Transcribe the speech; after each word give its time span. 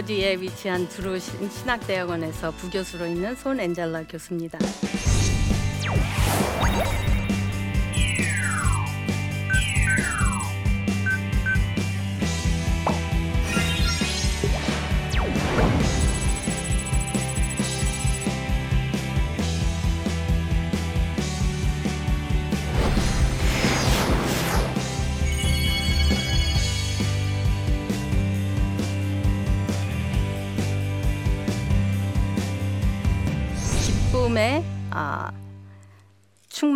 예, 0.00 0.02
미국 0.02 0.06
뉴저지에 0.06 0.36
위치한 0.40 0.88
신- 1.18 1.50
신학대학원에서 1.50 2.52
부교수로 2.52 3.06
있는 3.06 3.34
손 3.36 3.60
엔젤라 3.60 4.04
교수입니다. 4.08 4.58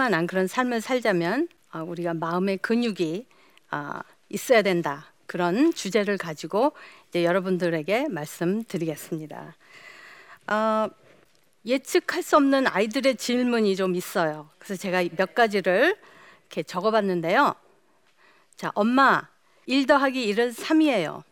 충만한 0.05 0.27
그런 0.27 0.47
삶을 0.47 0.83
살자면 0.83 1.49
아, 1.71 1.83
우리가 1.83 2.13
마음의 2.13 2.59
근육이 2.59 3.27
아, 3.71 4.03
있어야 4.29 4.61
된다. 4.61 5.07
그런 5.27 5.73
주제를 5.73 6.19
가지고 6.19 6.73
이제 7.09 7.25
여러분들에게 7.25 8.09
말씀드리겠습니다. 8.09 9.57
아, 10.47 10.91
예측할 11.65 12.23
수 12.23 12.37
없는 12.37 12.67
아이들의 12.67 13.17
질문이 13.17 13.77
좀 13.77 13.95
있어요. 13.95 14.51
그래서 14.59 14.79
제가 14.81 15.03
몇 15.17 15.35
가지를 15.35 15.97
이렇게 16.41 16.63
적어봤는데요. 16.63 17.55
자, 18.57 18.73
엄마, 18.75 19.27
1 19.65 19.87
더하기 19.87 20.35
1은 20.35 20.55
3이에요. 20.55 21.23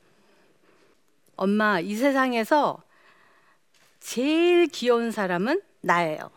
엄마, 1.37 1.79
이 1.79 1.95
세상에서 1.95 2.83
제일 4.01 4.67
귀여운 4.69 5.11
사람은 5.11 5.61
나예요. 5.83 6.31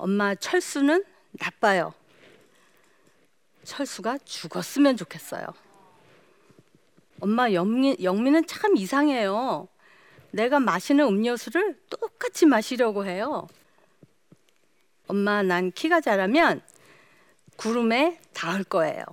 엄마 0.00 0.34
철수는 0.34 1.04
나빠요. 1.32 1.92
철수가 3.64 4.18
죽었으면 4.24 4.96
좋겠어요. 4.96 5.44
엄마 7.20 7.52
영미, 7.52 7.98
영미는 8.02 8.46
참 8.46 8.78
이상해요. 8.78 9.68
내가 10.30 10.58
마시는 10.58 11.06
음료수를 11.06 11.78
똑같이 11.90 12.46
마시려고 12.46 13.04
해요. 13.04 13.46
엄마 15.06 15.42
난 15.42 15.70
키가 15.70 16.00
자라면 16.00 16.62
구름에 17.56 18.18
닿을 18.32 18.64
거예요. 18.64 19.04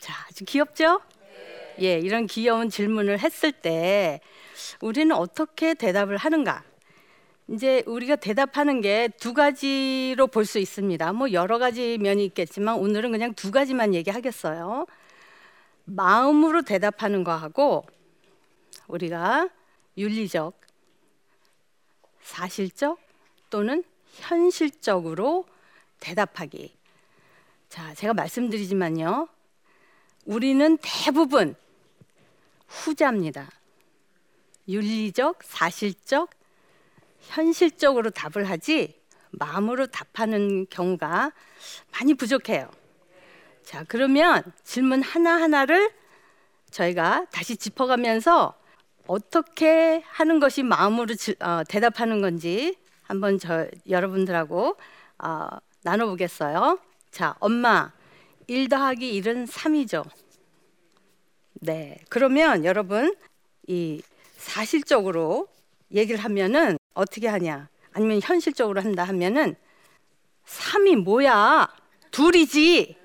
자, 0.00 0.14
아주 0.28 0.46
귀엽죠? 0.46 1.02
예, 1.82 1.98
이런 1.98 2.26
귀여운 2.26 2.70
질문을 2.70 3.18
했을 3.18 3.52
때 3.52 4.20
우리는 4.80 5.14
어떻게 5.14 5.74
대답을 5.74 6.16
하는가? 6.16 6.64
이제 7.48 7.82
우리가 7.86 8.16
대답하는 8.16 8.80
게 8.80 9.08
두 9.20 9.32
가지로 9.32 10.26
볼 10.26 10.44
수 10.44 10.58
있습니다. 10.58 11.12
뭐 11.12 11.32
여러 11.32 11.58
가지 11.58 11.96
면이 11.98 12.24
있겠지만 12.26 12.76
오늘은 12.76 13.12
그냥 13.12 13.34
두 13.34 13.50
가지만 13.50 13.94
얘기하겠어요. 13.94 14.86
마음으로 15.84 16.62
대답하는 16.62 17.22
거하고 17.22 17.86
우리가 18.88 19.48
윤리적, 19.96 20.60
사실적 22.20 22.98
또는 23.50 23.84
현실적으로 24.14 25.46
대답하기. 26.00 26.76
자, 27.68 27.94
제가 27.94 28.14
말씀드리지만요. 28.14 29.28
우리는 30.24 30.78
대부분 30.82 31.54
후자입니다. 32.66 33.50
윤리적, 34.68 35.44
사실적, 35.44 36.30
현실적으로 37.26 38.10
답을 38.10 38.48
하지 38.48 39.00
마음으로 39.30 39.86
답하는 39.88 40.66
경우가 40.70 41.32
많이 41.92 42.14
부족해요. 42.14 42.70
자, 43.64 43.84
그러면 43.88 44.42
질문 44.64 45.02
하나하나를 45.02 45.90
저희가 46.70 47.26
다시 47.30 47.56
짚어가면서 47.56 48.54
어떻게 49.06 50.02
하는 50.06 50.40
것이 50.40 50.62
마음으로 50.62 51.14
지- 51.14 51.36
어, 51.40 51.62
대답하는 51.68 52.20
건지 52.20 52.76
한번 53.02 53.38
저 53.38 53.66
여러분들하고 53.88 54.76
어, 55.18 55.48
나눠보겠어요. 55.82 56.78
자, 57.10 57.36
엄마, 57.40 57.92
1 58.46 58.68
더하기 58.68 59.20
1은 59.20 59.46
3이죠. 59.48 60.04
네. 61.54 61.98
그러면 62.08 62.64
여러분 62.64 63.14
이 63.66 64.02
사실적으로 64.36 65.48
얘기를 65.92 66.20
하면은 66.20 66.76
어떻게 66.96 67.28
하냐? 67.28 67.68
아니면 67.92 68.20
현실적으로 68.22 68.80
한다 68.80 69.04
하면은 69.04 69.54
3이 70.46 70.96
뭐야? 70.96 71.68
둘이지. 72.10 72.96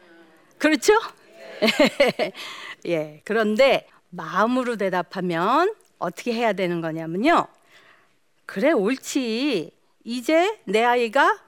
그렇죠? 0.58 0.94
예. 2.88 3.22
그런데 3.26 3.88
마음으로 4.10 4.78
대답하면 4.78 5.76
어떻게 6.00 6.34
해야 6.34 6.54
되는 6.54 6.82
거냐면요. 6.82 7.48
그래 8.46 8.72
옳지. 8.72 9.72
이제 10.04 10.60
내 10.66 10.84
아이가 10.84 11.40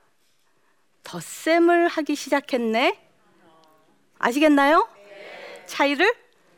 덧셈을 1.04 1.88
하기 1.88 2.16
시작했네. 2.16 3.00
아시겠나요? 4.20 4.88
차이를? 5.66 6.14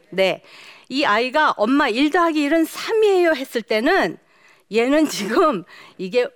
네. 0.10 0.44
이 0.90 1.06
아이가 1.06 1.52
엄마 1.58 1.90
1 1.90 2.10
더하기 2.10 2.50
1은 2.50 2.68
3이에요 2.68 3.36
했을 3.36 3.62
때는 3.62 4.18
얘는 4.72 5.08
지금 5.08 5.64
이게 5.98 6.28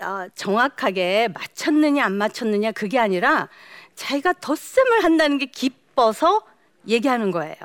아, 0.00 0.28
정확하게 0.34 1.28
맞췄느냐 1.28 2.04
안 2.04 2.14
맞췄느냐 2.14 2.72
그게 2.72 2.98
아니라 2.98 3.48
자기가 3.94 4.34
덧셈을 4.34 5.04
한다는 5.04 5.38
게 5.38 5.46
기뻐서 5.46 6.42
얘기하는 6.86 7.30
거예요. 7.30 7.56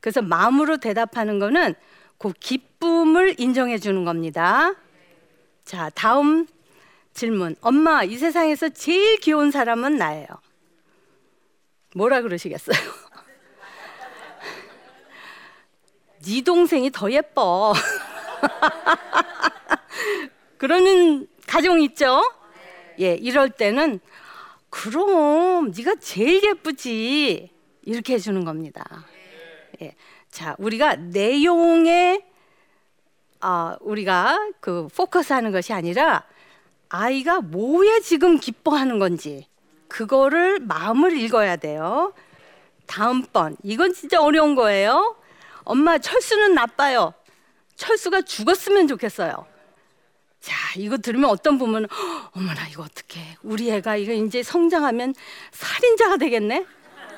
그래서 0.00 0.22
마음으로 0.22 0.78
대답하는 0.78 1.38
거는 1.38 1.74
그 2.18 2.32
기쁨을 2.32 3.36
인정해 3.38 3.78
주는 3.78 4.04
겁니다. 4.04 4.74
자, 5.64 5.90
다음 5.94 6.46
질문. 7.14 7.56
엄마, 7.60 8.04
이 8.04 8.16
세상에서 8.16 8.70
제일 8.70 9.18
귀여운 9.18 9.50
사람은 9.50 9.96
나예요. 9.96 10.26
뭐라 11.94 12.22
그러시겠어요? 12.22 12.76
네 16.24 16.40
동생이 16.42 16.90
더 16.90 17.10
예뻐. 17.10 17.74
그러는 20.62 21.26
가정 21.48 21.82
있죠? 21.82 22.22
예, 23.00 23.14
이럴 23.16 23.50
때는 23.50 23.98
그럼 24.70 25.72
네가 25.76 25.96
제일 25.96 26.40
예쁘지 26.44 27.50
이렇게 27.82 28.14
해주는 28.14 28.44
겁니다. 28.44 29.04
예, 29.82 29.96
자 30.30 30.54
우리가 30.60 30.94
내용에 30.94 32.24
아 33.40 33.76
우리가 33.80 34.52
그 34.60 34.86
포커스하는 34.94 35.50
것이 35.50 35.72
아니라 35.72 36.22
아이가 36.88 37.40
뭐에 37.40 37.98
지금 37.98 38.38
기뻐하는 38.38 39.00
건지 39.00 39.48
그거를 39.88 40.60
마음을 40.60 41.16
읽어야 41.16 41.56
돼요. 41.56 42.14
다음번 42.86 43.56
이건 43.64 43.92
진짜 43.94 44.22
어려운 44.22 44.54
거예요. 44.54 45.16
엄마 45.64 45.98
철수는 45.98 46.54
나빠요. 46.54 47.14
철수가 47.74 48.22
죽었으면 48.22 48.86
좋겠어요. 48.86 49.50
자, 50.42 50.56
이거 50.76 50.98
들으면 50.98 51.30
어떤 51.30 51.56
부모는 51.56 51.88
"헉, 51.88 52.30
어머나 52.36 52.66
이거 52.68 52.82
어떡해. 52.82 53.36
우리 53.44 53.70
애가 53.70 53.96
이거 53.96 54.12
이제 54.12 54.42
성장하면 54.42 55.14
살인자가 55.52 56.16
되겠네. 56.16 56.66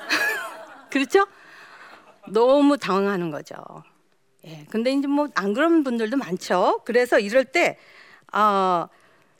그렇죠? 0.91 1.25
너무 2.27 2.77
당황하는 2.77 3.31
거죠. 3.31 3.55
예. 4.45 4.65
근데 4.69 4.91
이제 4.91 5.07
뭐 5.07 5.27
안 5.33 5.55
그런 5.55 5.83
분들도 5.83 6.17
많죠. 6.17 6.81
그래서 6.85 7.17
이럴 7.19 7.45
때 7.45 7.79
아, 8.31 8.87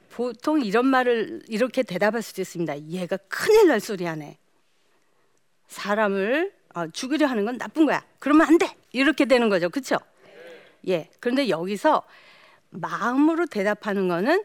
보통 0.10 0.62
이런 0.64 0.88
말을 0.88 1.44
이렇게 1.48 1.84
대답할 1.84 2.24
수도 2.24 2.42
있습니다. 2.42 2.80
얘가 2.90 3.18
큰일 3.30 3.68
날 3.68 3.80
소리 3.80 4.06
하네. 4.06 4.38
사람을 5.68 6.52
어, 6.74 6.88
죽이려 6.88 7.28
하는 7.28 7.46
건 7.46 7.60
나쁜 7.60 7.86
거야. 7.86 8.04
그러면 8.18 8.48
안 8.48 8.58
돼. 8.58 8.76
이렇게 8.92 9.26
되는 9.26 9.48
거죠. 9.50 9.70
그렇죠? 9.70 9.98
예. 10.88 11.08
그런데 11.20 11.50
여기서 11.50 12.02
마음으로 12.76 13.46
대답하는 13.46 14.08
거는 14.08 14.44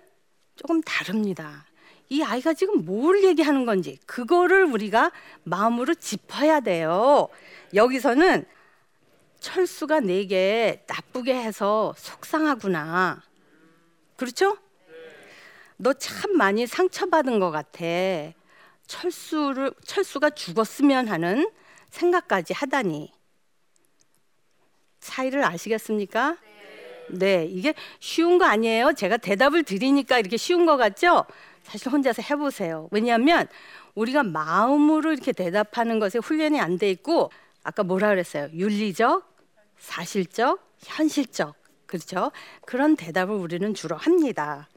조금 0.56 0.81
다릅니다. 0.82 1.67
이 2.09 2.23
아이가 2.23 2.55
지금 2.55 2.85
뭘 2.85 3.23
얘기하는 3.25 3.67
건지 3.67 3.99
그거를 4.06 4.65
우리가 4.65 5.12
마음으로 5.44 5.94
짚어야 5.94 6.61
돼요. 6.61 7.29
여기서는 7.75 8.44
철수가 9.38 10.00
내게 10.00 10.85
나쁘게 10.88 11.35
해서 11.35 11.94
속상하구나. 11.97 13.23
그렇죠? 14.17 14.59
너 15.76 15.94
참 15.94 16.37
많이 16.37 16.67
상처받은 16.67 17.38
것 17.38 17.50
같아. 17.50 17.85
철수를 18.87 19.73
철수가 19.85 20.31
죽었으면 20.31 21.09
하는 21.09 21.50
생각까지 21.91 22.53
하다니. 22.53 23.12
차이를 25.00 25.43
아시겠습니까? 25.44 26.37
네, 27.12 27.47
이게 27.51 27.75
쉬운 27.99 28.39
거 28.39 28.45
아니에요. 28.45 28.93
제가 28.95 29.17
대답을 29.17 29.62
드리니까 29.65 30.19
이렇게 30.19 30.37
쉬운 30.37 30.67
거 30.67 30.77
같죠? 30.77 31.25
사실 31.62 31.89
혼자서 31.89 32.23
해보세요. 32.23 32.89
왜냐하면 32.91 33.47
우리가 33.95 34.23
마음으로 34.23 35.12
이렇게 35.12 35.33
대답하는 35.33 35.99
것에 35.99 36.19
훈련이 36.19 36.61
안 36.61 36.79
돼 36.79 36.91
있고 36.91 37.31
아까 37.62 37.83
뭐라 37.83 38.09
그랬어요? 38.09 38.49
윤리적, 38.53 39.31
사실적, 39.79 40.61
현실적. 40.79 41.55
그렇죠? 41.87 42.31
그런 42.65 42.97
대답을 42.97 43.35
우리는 43.35 43.75
주로 43.75 43.97
합니다. 43.97 44.69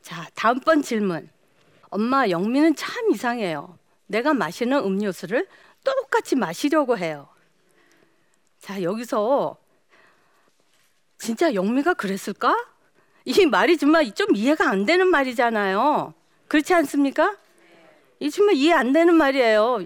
자, 0.00 0.26
다음번 0.34 0.82
질문. 0.82 1.28
엄마, 1.90 2.28
영미는 2.28 2.74
참 2.74 3.10
이상해요. 3.12 3.78
내가 4.06 4.34
마시는 4.34 4.78
음료수를 4.78 5.46
똑같이 5.84 6.34
마시려고 6.34 6.98
해요. 6.98 7.28
자, 8.58 8.82
여기서 8.82 9.56
진짜 11.18 11.52
영미가 11.52 11.94
그랬을까? 11.94 12.56
이 13.24 13.44
말이 13.46 13.76
정말 13.76 14.10
좀 14.12 14.34
이해가 14.34 14.70
안 14.70 14.86
되는 14.86 15.06
말이잖아요. 15.08 16.14
그렇지 16.46 16.72
않습니까? 16.74 17.36
이 18.20 18.30
정말 18.30 18.54
이해 18.56 18.72
안 18.72 18.92
되는 18.92 19.14
말이에요. 19.14 19.84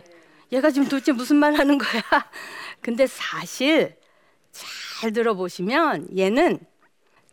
얘가 0.52 0.70
지금 0.70 0.88
도대체 0.88 1.12
무슨 1.12 1.36
말 1.36 1.54
하는 1.54 1.78
거야? 1.78 2.02
근데 2.80 3.06
사실 3.06 3.96
잘 4.52 5.12
들어보시면 5.12 6.16
얘는 6.16 6.60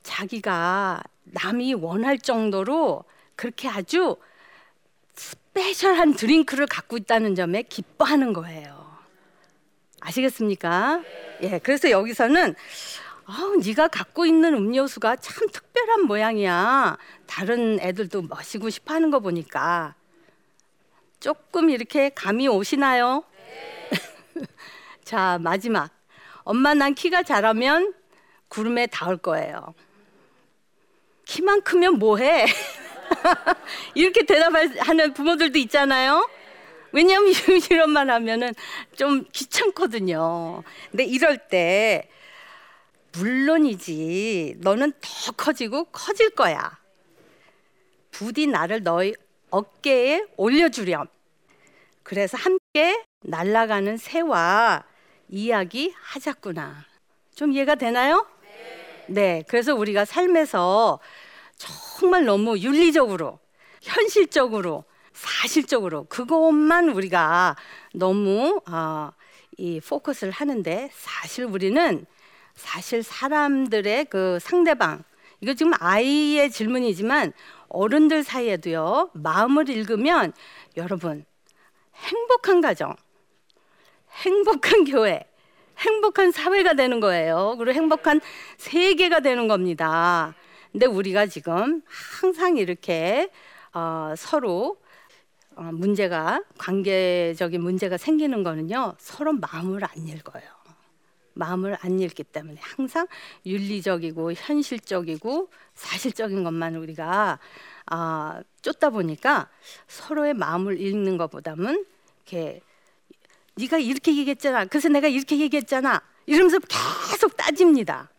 자기가 0.01 1.01
남이 1.25 1.75
원할 1.75 2.17
정도로 2.17 3.03
그렇게 3.35 3.67
아주 3.67 4.17
스페셜한 5.15 6.13
드링크를 6.13 6.65
갖고 6.65 6.97
있다는 6.97 7.35
점에 7.35 7.63
기뻐하는 7.63 8.33
거예요. 8.33 8.79
아시겠습니까? 9.99 11.03
예, 11.43 11.59
그래서 11.59 11.89
여기서는 11.89 12.55
아, 13.31 13.53
네가 13.63 13.89
갖고 13.89 14.25
있는 14.25 14.55
음료수가 14.55 15.17
참 15.17 15.47
특별한 15.49 16.07
모양이야. 16.07 16.97
다른 17.27 17.79
애들도 17.79 18.23
마시고 18.23 18.71
싶어 18.71 18.95
하는 18.95 19.11
거 19.11 19.19
보니까 19.19 19.93
조금 21.19 21.69
이렇게 21.69 22.09
감이 22.09 22.47
오시나요? 22.47 23.23
네. 23.31 24.41
자, 25.05 25.37
마지막. 25.41 25.91
엄마 26.43 26.73
난 26.73 26.95
키가 26.95 27.21
자라면 27.21 27.93
구름에 28.47 28.87
닿을 28.87 29.17
거예요. 29.17 29.75
키만 31.25 31.61
크면 31.61 31.99
뭐 31.99 32.17
해? 32.17 32.47
이렇게 33.93 34.25
대답하는 34.25 35.13
부모들도 35.13 35.59
있잖아요. 35.59 36.27
왜냐하면 36.91 37.31
이런 37.69 37.91
말 37.91 38.09
하면은 38.09 38.55
좀 38.95 39.23
귀찮거든요. 39.31 40.63
근데 40.89 41.03
이럴 41.03 41.37
때 41.37 42.09
물론이지 43.13 44.57
너는 44.59 44.93
더 45.01 45.31
커지고 45.33 45.85
커질 45.85 46.29
거야. 46.29 46.77
부디 48.11 48.47
나를 48.47 48.83
너의 48.83 49.15
어깨에 49.49 50.25
올려주렴. 50.37 51.07
그래서 52.03 52.37
함께 52.37 53.03
날아가는 53.21 53.97
새와 53.97 54.83
이야기 55.27 55.93
하자꾸나. 55.95 56.85
좀 57.35 57.51
이해가 57.51 57.75
되나요? 57.75 58.27
네. 58.41 59.05
네. 59.07 59.43
그래서 59.47 59.75
우리가 59.75 60.05
삶에서 60.05 60.99
정말 61.57 62.25
너무 62.25 62.57
윤리적으로, 62.57 63.39
현실적으로, 63.81 64.85
사실적으로 65.13 66.05
그것만 66.05 66.89
우리가 66.89 67.55
너무 67.93 68.61
어, 68.69 69.11
이 69.57 69.81
포커스를 69.81 70.31
하는데 70.31 70.89
사실 70.93 71.45
우리는 71.45 72.05
사실 72.59 73.01
사람들의 73.01 74.05
그 74.05 74.37
상대방 74.39 75.03
이거 75.41 75.53
지금 75.53 75.71
아이의 75.79 76.51
질문이지만 76.51 77.33
어른들 77.69 78.23
사이에도요 78.23 79.11
마음을 79.13 79.69
읽으면 79.69 80.33
여러분 80.77 81.25
행복한 81.95 82.61
가정 82.61 82.95
행복한 84.23 84.83
교회 84.85 85.23
행복한 85.77 86.31
사회가 86.31 86.73
되는 86.73 86.99
거예요. 86.99 87.55
그리고 87.57 87.73
행복한 87.73 88.19
세계가 88.57 89.21
되는 89.21 89.47
겁니다. 89.47 90.35
근데 90.73 90.85
우리가 90.85 91.25
지금 91.27 91.81
항상 91.87 92.57
이렇게 92.57 93.29
어, 93.73 94.13
서로 94.17 94.77
어, 95.55 95.63
문제가 95.73 96.43
관계적인 96.57 97.61
문제가 97.61 97.97
생기는 97.97 98.43
거는요 98.43 98.95
서로 98.97 99.33
마음을 99.33 99.83
안 99.83 100.07
읽어요 100.07 100.43
마음을 101.39 101.77
안 101.81 101.99
읽기 101.99 102.25
때문에 102.25 102.59
항상 102.61 103.07
윤리적이고 103.45 104.33
현실적이고 104.33 105.49
사실적인 105.73 106.43
것만 106.43 106.75
우리가 106.75 107.39
아, 107.85 108.43
쫓다 108.61 108.89
보니까 108.89 109.49
서로의 109.87 110.33
마음을 110.33 110.79
읽는 110.79 111.17
것보다는 111.17 111.85
이렇게 112.17 112.61
네가 113.55 113.77
이렇게 113.77 114.15
얘기했잖아. 114.15 114.65
그래서 114.65 114.89
내가 114.89 115.07
이렇게 115.07 115.39
얘기했잖아. 115.39 116.01
이러면서 116.25 116.59
계속 116.59 117.35
따집니다. 117.35 118.09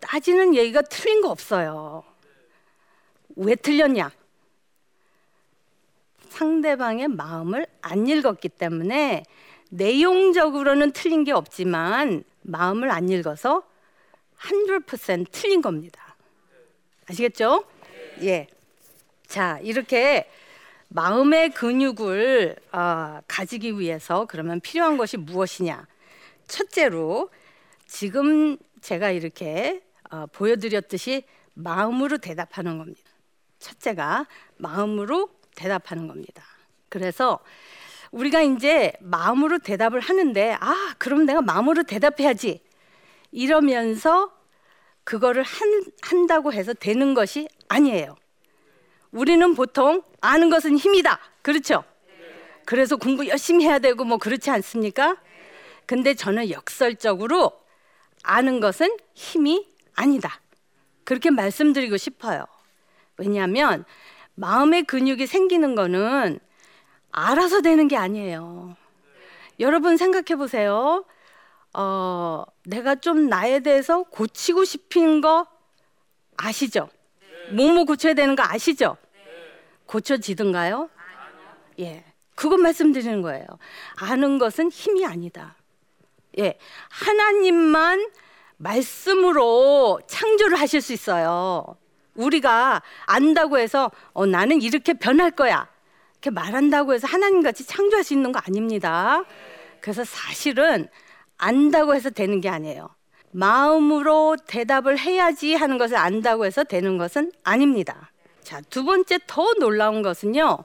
따지는 0.00 0.54
얘기가 0.54 0.82
틀린 0.82 1.20
거 1.20 1.30
없어요. 1.30 2.02
왜 3.36 3.54
틀렸냐? 3.54 4.10
상대방의 6.30 7.08
마음을 7.08 7.66
안 7.80 8.06
읽었기 8.06 8.48
때문에 8.48 9.24
내용적으로는 9.70 10.92
틀린 10.92 11.24
게 11.24 11.32
없지만 11.32 12.24
마음을 12.46 12.90
안 12.90 13.08
읽어서 13.08 13.62
100% 14.38 15.26
틀린 15.30 15.62
겁니다. 15.62 16.16
아시겠죠? 17.08 17.64
예. 18.22 18.46
자, 19.26 19.58
이렇게 19.62 20.30
마음의 20.88 21.50
근육을 21.50 22.56
어, 22.72 23.20
가지기 23.26 23.78
위해서 23.78 24.26
그러면 24.26 24.60
필요한 24.60 24.96
것이 24.96 25.16
무엇이냐? 25.16 25.86
첫째로 26.46 27.30
지금 27.86 28.56
제가 28.80 29.10
이렇게 29.10 29.82
어, 30.10 30.26
보여드렸듯이 30.26 31.24
마음으로 31.54 32.18
대답하는 32.18 32.78
겁니다. 32.78 33.10
첫째가 33.58 34.26
마음으로 34.58 35.30
대답하는 35.56 36.06
겁니다. 36.06 36.44
그래서 36.88 37.40
우리가 38.16 38.40
이제 38.40 38.94
마음으로 39.00 39.58
대답을 39.58 40.00
하는데 40.00 40.56
아 40.58 40.94
그럼 40.96 41.26
내가 41.26 41.42
마음으로 41.42 41.82
대답해야지 41.82 42.62
이러면서 43.30 44.32
그거를 45.04 45.42
한, 45.42 45.84
한다고 46.00 46.52
해서 46.52 46.72
되는 46.72 47.12
것이 47.12 47.46
아니에요. 47.68 48.16
우리는 49.12 49.54
보통 49.54 50.02
아는 50.22 50.48
것은 50.48 50.78
힘이다. 50.78 51.20
그렇죠? 51.42 51.84
그래서 52.64 52.96
공부 52.96 53.28
열심히 53.28 53.66
해야 53.66 53.78
되고 53.78 54.02
뭐 54.04 54.16
그렇지 54.16 54.50
않습니까? 54.50 55.18
근데 55.84 56.14
저는 56.14 56.50
역설적으로 56.50 57.52
아는 58.22 58.60
것은 58.60 58.96
힘이 59.14 59.68
아니다. 59.94 60.40
그렇게 61.04 61.30
말씀드리고 61.30 61.98
싶어요. 61.98 62.46
왜냐하면 63.18 63.84
마음의 64.34 64.84
근육이 64.84 65.26
생기는 65.26 65.74
거는 65.74 66.40
알아서 67.16 67.62
되는 67.62 67.88
게 67.88 67.96
아니에요. 67.96 68.76
여러분 69.58 69.96
생각해 69.96 70.36
보세요. 70.36 71.04
어, 71.72 72.44
내가 72.64 72.94
좀 72.94 73.28
나에 73.28 73.60
대해서 73.60 74.02
고치고 74.02 74.64
싶은 74.64 75.22
거 75.22 75.46
아시죠? 76.36 76.90
뭐뭐 77.52 77.84
고쳐야 77.84 78.12
되는 78.12 78.36
거 78.36 78.42
아시죠? 78.42 78.98
고쳐지든가요? 79.86 80.90
예. 81.80 82.04
그것 82.34 82.58
말씀드리는 82.58 83.22
거예요. 83.22 83.46
아는 83.96 84.38
것은 84.38 84.70
힘이 84.70 85.06
아니다. 85.06 85.56
예. 86.38 86.58
하나님만 86.90 88.10
말씀으로 88.58 90.00
창조를 90.06 90.60
하실 90.60 90.82
수 90.82 90.92
있어요. 90.92 91.64
우리가 92.14 92.82
안다고 93.06 93.58
해서 93.58 93.90
어, 94.12 94.26
나는 94.26 94.60
이렇게 94.60 94.92
변할 94.92 95.30
거야. 95.30 95.66
이렇게 96.26 96.30
말한다고 96.30 96.92
해서 96.92 97.06
하나님 97.06 97.40
같이 97.42 97.64
창조할 97.64 98.02
수 98.02 98.12
있는 98.12 98.32
거 98.32 98.40
아닙니다. 98.44 99.24
그래서 99.80 100.02
사실은 100.04 100.88
안다고 101.38 101.94
해서 101.94 102.10
되는 102.10 102.40
게 102.40 102.48
아니에요. 102.48 102.88
마음으로 103.30 104.36
대답을 104.46 104.98
해야지 104.98 105.54
하는 105.54 105.78
것을 105.78 105.96
안다고 105.96 106.44
해서 106.44 106.64
되는 106.64 106.98
것은 106.98 107.30
아닙니다. 107.44 108.10
자, 108.42 108.60
두 108.70 108.84
번째 108.84 109.20
더 109.28 109.54
놀라운 109.60 110.02
것은요. 110.02 110.58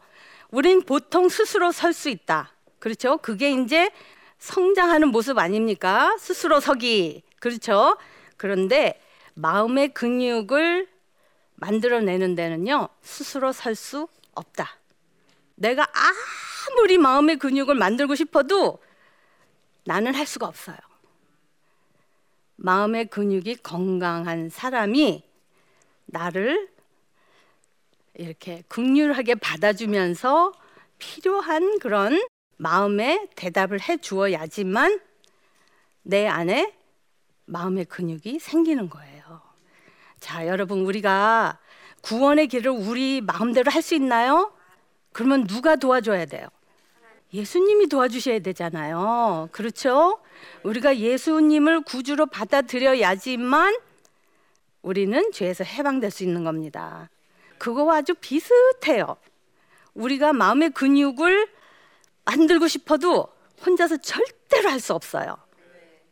우린 0.50 0.82
보통 0.82 1.30
스스로 1.30 1.72
설 1.72 1.94
수 1.94 2.10
있다. 2.10 2.51
그렇죠? 2.80 3.18
그게 3.18 3.51
이제 3.51 3.91
성장하는 4.39 5.10
모습 5.10 5.38
아닙니까? 5.38 6.15
스스로 6.18 6.60
서기. 6.60 7.22
그렇죠? 7.39 7.98
그런데 8.38 9.00
마음의 9.36 9.89
근육을 9.89 10.88
만들어내는 11.56 12.34
데는요, 12.34 12.89
스스로 13.03 13.51
설 13.51 13.75
수 13.75 14.08
없다. 14.34 14.80
내가 15.62 15.88
아무리 15.94 16.98
마음의 16.98 17.38
근육을 17.38 17.75
만들고 17.75 18.15
싶어도 18.15 18.80
나는 19.86 20.15
할 20.15 20.25
수가 20.25 20.48
없어요. 20.48 20.77
마음의 22.56 23.08
근육이 23.08 23.58
건강한 23.58 24.50
사람이 24.50 25.24
나를 26.08 26.70
이렇게 28.15 28.63
극률하게 28.68 29.36
받아주면서 29.36 30.51
필요한 30.98 31.80
그런 31.80 32.22
마음의 32.58 33.30
대답을 33.36 33.82
해 33.82 33.98
주어야지만 33.98 35.00
내 36.03 36.27
안에 36.27 36.75
마음의 37.46 37.86
근육이 37.86 38.39
생기는 38.39 38.89
거예요. 38.89 39.41
자, 40.20 40.48
여러분, 40.48 40.82
우리가 40.86 41.60
구원의 42.01 42.48
길을 42.48 42.72
우리 42.72 43.22
마음대로 43.22 43.72
할 43.72 43.82
수 43.82 43.96
있나요? 43.96 44.53
그러면 45.13 45.46
누가 45.48 45.75
도와줘야 45.75 46.25
돼요? 46.25 46.48
예수님이 47.34 47.88
도와주셔야 47.88 48.39
되잖아요. 48.39 49.50
그렇죠? 49.51 50.20
우리가 50.63 50.98
예수님을 50.98 51.82
구주로 51.82 52.25
받아들여야지만 52.25 53.77
우리는 54.82 55.32
죄에서 55.32 55.63
해방될 55.63 56.12
수 56.12 56.24
있는 56.24 56.44
겁니다. 56.44 57.10
그거와 57.58 57.98
아주 57.98 58.13
비슷해요. 58.15 59.15
우리가 59.94 60.34
마음의 60.34 60.72
근육을 60.72 61.48
만들고 62.25 62.68
싶어도 62.68 63.27
혼자서 63.65 63.98
절대로 63.98 64.70
할 64.70 64.80
수 64.80 64.94
없어요. 64.94 65.38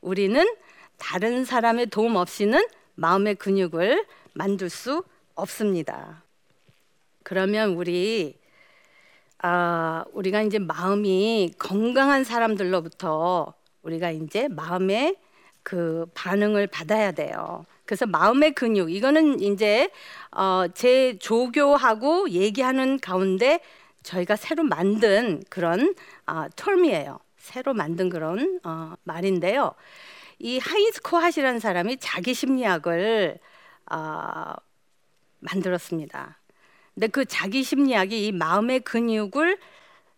우리는 0.02 0.46
다른 0.98 1.44
사람의 1.44 1.88
도움 1.88 2.16
없이는 2.16 2.66
마음의 2.96 3.36
근육을 3.36 4.06
만들 4.34 4.70
수 4.70 5.04
없습니다. 5.36 6.24
그러면 7.24 7.72
우리 7.72 8.39
아, 9.42 10.04
우리가 10.14 10.42
이제 10.42 10.60
마음이 10.60 11.54
건강한 11.58 12.24
사람들로부터 12.24 13.54
우리가 13.84 14.12
이제 14.12 14.48
마음의 14.50 15.16
그 15.64 16.06
반응을 16.14 16.68
받아야 16.68 17.12
돼요. 17.12 17.66
그래서 17.86 18.06
마음의 18.06 18.54
근육 18.54 18.92
이거는 18.92 19.40
이제 19.40 19.90
어, 20.32 20.66
제 20.74 21.18
조교하고 21.20 22.30
얘기하는 22.32 23.00
가운데 23.00 23.62
저희가 24.04 24.36
새로 24.36 24.64
만든 24.64 25.42
그런 25.50 25.96
어, 26.28 26.46
텀이에요. 26.56 27.20
새로 27.38 27.74
만든 27.74 28.10
그런 28.10 28.60
어, 28.64 28.94
말인데요. 29.04 29.74
이 30.40 30.60
하인스 30.60 31.02
코하시라는 31.02 31.60
사람이 31.60 31.98
자기 31.98 32.34
심리학을 32.34 33.40
어, 33.92 34.54
만들었습니다. 35.40 36.39
근데 37.00 37.08
그 37.08 37.24
자기 37.24 37.64
심리학이 37.64 38.28
이 38.28 38.34
마음의 38.34 38.82
근육을 38.82 39.58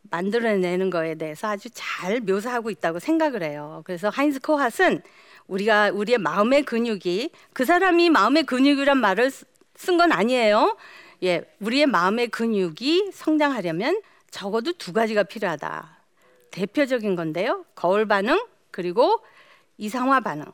만들어내는 0.10 0.90
거에 0.90 1.14
대해서 1.14 1.48
아주 1.48 1.70
잘 1.72 2.22
묘사하고 2.22 2.72
있다고 2.72 2.98
생각을 2.98 3.44
해요. 3.44 3.84
그래서 3.86 4.10
하인스 4.10 4.40
코핫은 4.42 5.04
우리가 5.46 5.92
우리의 5.94 6.18
마음의 6.18 6.64
근육이 6.64 7.30
그 7.54 7.66
사람이 7.66 8.10
마음의 8.10 8.46
근육이란 8.46 8.98
말을 8.98 9.30
쓴 9.30 9.98
건 9.98 10.12
아니에요. 10.12 10.76
예, 11.22 11.44
우리의 11.60 11.86
마음의 11.86 12.30
근육이 12.30 13.12
성장하려면 13.14 14.02
적어도 14.32 14.74
두 14.74 14.92
가지가 14.92 15.22
필요하다. 15.22 16.00
대표적인 16.50 17.16
건데요. 17.16 17.64
거울 17.76 18.08
반응 18.08 18.44
그리고 18.72 19.20
이상화 19.78 20.22
반응. 20.22 20.46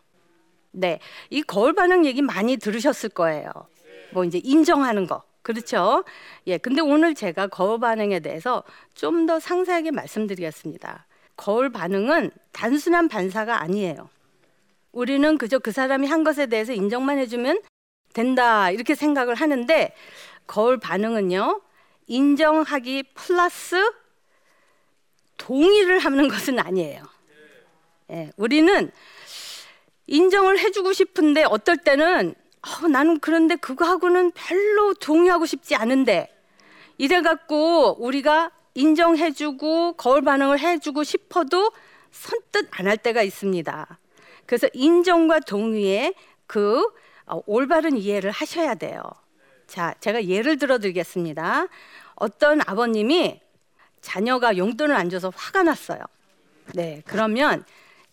네, 0.72 1.00
이 1.29 1.41
거울 1.41 1.72
반응 1.72 2.05
얘기 2.05 2.22
많이 2.22 2.57
들으셨을 2.57 3.07
거예요. 3.12 3.50
뭐 4.12 4.25
이제 4.25 4.41
인정하는 4.43 5.07
거. 5.07 5.24
그렇죠? 5.47 6.03
예, 6.45 6.57
근데 6.57 6.81
오늘 6.81 7.15
제가 7.15 7.47
거울 7.47 7.79
반응에 7.79 8.19
대해서 8.19 8.63
좀 8.95 9.25
더 9.27 9.39
상세하게 9.39 9.91
말씀드리겠습니다. 9.91 11.05
거울 11.37 11.69
반응은 11.69 12.31
단순한 12.51 13.07
반사가 13.07 13.61
아니에요. 13.61 14.09
우리는 14.91 15.37
그저 15.37 15.57
그 15.59 15.71
사람이 15.71 16.05
한 16.07 16.25
것에 16.25 16.47
대해서 16.47 16.73
인정만 16.73 17.17
해주면 17.19 17.61
된다 18.11 18.71
이렇게 18.71 18.93
생각을 18.93 19.35
하는데 19.35 19.93
거울 20.47 20.79
반응은요 20.79 21.61
인정하기 22.07 23.03
플러스 23.13 23.81
동의를 25.37 25.99
하는 25.99 26.27
것은 26.27 26.59
아니에요. 26.59 27.03
예, 28.11 28.31
우리는 28.35 28.91
인정을 30.07 30.59
해주고 30.59 30.91
싶은데 30.91 31.45
어떨 31.45 31.77
때는 31.77 32.35
어, 32.83 32.88
나는 32.88 33.19
그런데 33.19 33.55
그거하고는 33.55 34.31
별로 34.31 34.93
동의하고 34.95 35.45
싶지 35.45 35.75
않은데 35.75 36.33
이래 36.97 37.21
갖고 37.21 38.03
우리가 38.03 38.51
인정해주고 38.74 39.93
거울 39.93 40.21
반응을 40.21 40.59
해주고 40.59 41.03
싶어도 41.03 41.71
선뜻 42.12 42.67
안 42.71 42.88
할 42.88 42.97
때가 42.97 43.21
있습니다. 43.21 44.00
그래서 44.45 44.67
인정과 44.74 45.41
동의의 45.41 46.13
그 46.45 46.83
어, 47.25 47.41
올바른 47.45 47.97
이해를 47.97 48.31
하셔야 48.31 48.75
돼요. 48.75 49.01
자, 49.67 49.93
제가 50.00 50.25
예를 50.25 50.57
들어 50.57 50.79
드리겠습니다. 50.79 51.67
어떤 52.15 52.62
아버님이 52.65 53.41
자녀가 54.01 54.57
용돈을 54.57 54.95
안 54.95 55.09
줘서 55.09 55.31
화가 55.36 55.63
났어요. 55.63 56.00
네, 56.74 57.01
그러면 57.05 57.65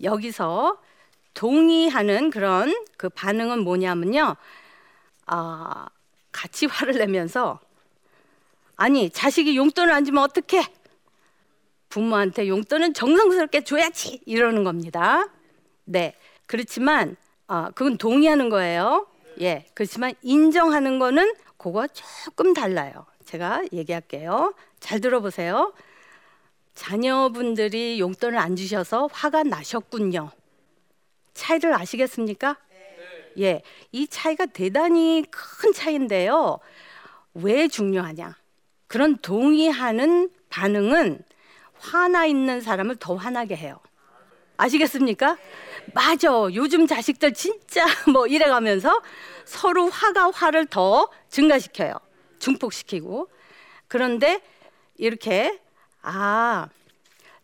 여기서 0.03 0.79
동의하는 1.35 2.31
그런 2.31 2.75
그 2.97 3.09
반응은 3.09 3.65
뭐냐면요. 3.65 4.37
아, 5.27 5.87
같이 6.33 6.67
화를 6.67 6.99
내면서 6.99 7.61
아니, 8.77 9.11
자식이 9.11 9.57
용돈을 9.57 9.93
안 9.93 10.05
주면 10.05 10.25
어떡해? 10.25 10.67
부모한테 11.89 12.49
용돈은 12.49 12.93
정성스럽게 12.95 13.63
줘야지 13.63 14.21
이러는 14.27 14.65
겁니다. 14.65 15.29
네. 15.85 16.15
그렇지만 16.47 17.17
아, 17.47 17.71
그건 17.75 17.99
동의하는 17.99 18.49
거예요. 18.49 19.07
예. 19.41 19.67
그렇지만 19.75 20.15
인정하는 20.23 20.99
거는 20.99 21.35
그거 21.57 21.87
조금 21.89 22.53
달라요. 22.53 23.07
제가 23.25 23.63
얘기할게요. 23.73 24.55
잘 24.81 25.01
들어보세요. 25.01 25.73
자녀분들이 26.75 28.01
용돈을 28.01 28.39
안 28.39 28.57
주셔서 28.57 29.09
화가 29.13 29.45
나셨군요. 29.45 30.31
차이를 31.35 31.75
아시겠습니까? 31.75 32.57
예. 33.41 33.63
이 33.93 34.07
차이가 34.07 34.47
대단히 34.47 35.25
큰 35.31 35.73
차이인데요. 35.73 36.59
왜 37.35 37.69
중요하냐? 37.69 38.37
그런 38.87 39.17
동의하는 39.19 40.31
반응은 40.51 41.23
화나 41.81 42.27
있는 42.27 42.61
사람을 42.61 42.97
더 42.97 43.17
화나게 43.17 43.57
해요. 43.57 43.81
아시겠습니까? 44.57 45.37
맞아. 45.93 46.29
요즘 46.55 46.87
자식들 46.87 47.35
진짜 47.35 47.85
뭐 48.11 48.27
이래 48.29 48.47
가면서 48.47 49.03
서로 49.45 49.89
화가 49.91 50.31
화를 50.31 50.67
더 50.67 51.11
증가시켜요. 51.29 51.93
증폭시키고. 52.39 53.29
그런데 53.89 54.41
이렇게 54.97 55.59
아 56.03 56.69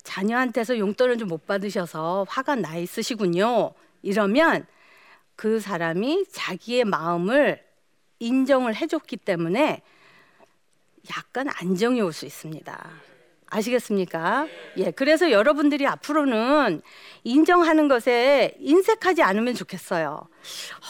자녀한테서 0.05 0.79
용돈을 0.79 1.19
좀 1.19 1.29
못 1.29 1.47
받으셔서 1.47 2.27
화가 2.29 2.55
나 2.57 2.77
있으시군요. 2.77 3.73
이러면 4.03 4.67
그 5.37 5.61
사람이 5.61 6.27
자기의 6.31 6.85
마음을 6.85 7.63
인정을 8.19 8.77
해줬기 8.77 9.17
때문에 9.17 9.83
약간 11.17 11.49
안정이 11.49 12.01
올 12.01 12.13
수 12.13 12.27
있습니다. 12.27 12.91
아시겠습니까? 13.53 14.47
예, 14.77 14.91
그래서 14.93 15.33
여러분들이 15.33 15.85
앞으로는 15.87 16.83
인정하는 17.25 17.89
것에 17.89 18.55
인색하지 18.61 19.23
않으면 19.23 19.55
좋겠어요. 19.55 20.29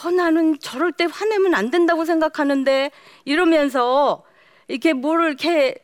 어, 0.04 0.10
나는 0.10 0.58
저럴 0.58 0.92
때 0.92 1.06
화내면 1.10 1.54
안 1.54 1.70
된다고 1.70 2.04
생각하는데 2.04 2.90
이러면서 3.24 4.24
이렇게 4.68 4.92
뭐를 4.92 5.28
이렇게 5.28 5.76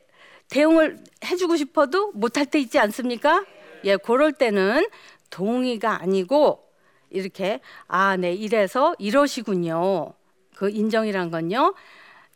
대응을 0.50 0.98
해주고 1.24 1.56
싶어도 1.56 2.12
못할 2.12 2.44
때 2.44 2.58
있지 2.58 2.78
않습니까? 2.78 3.46
예, 3.84 3.96
그럴 3.96 4.32
때는 4.32 4.86
동의가 5.30 6.02
아니고 6.02 6.65
이렇게 7.10 7.60
아, 7.86 8.16
네, 8.16 8.32
이래서 8.32 8.94
이러시군요. 8.98 10.12
그 10.54 10.70
인정이란 10.70 11.30
건요. 11.30 11.74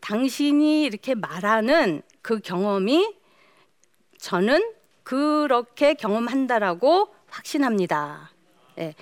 당신이 0.01 0.85
이렇게 0.85 1.15
말하는 1.15 2.03
그 2.23 2.41
경험이 2.41 3.15
저는 4.19 4.73
그렇게 5.03 5.95
경험한다라고 5.95 7.09
확신합니다. 7.29 8.31
예. 8.79 8.95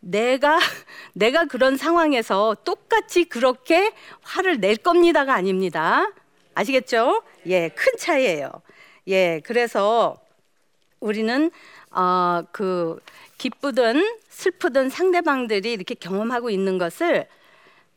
내가 0.00 0.58
내가 1.14 1.46
그런 1.46 1.76
상황에서 1.76 2.56
똑같이 2.64 3.24
그렇게 3.24 3.92
화를 4.22 4.60
낼 4.60 4.76
겁니다가 4.76 5.34
아닙니다. 5.34 6.12
아시겠죠? 6.54 7.22
예, 7.46 7.68
큰 7.68 7.92
차이예요. 7.98 8.50
예, 9.08 9.40
그래서 9.44 10.16
우리는 11.00 11.50
어, 11.96 12.44
그 12.52 13.00
기쁘든 13.38 14.18
슬프든 14.28 14.90
상대방들이 14.90 15.72
이렇게 15.72 15.94
경험하고 15.94 16.50
있는 16.50 16.76
것을 16.76 17.26